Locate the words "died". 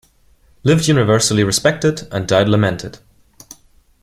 2.27-2.49